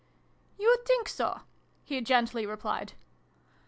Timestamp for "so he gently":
1.07-2.47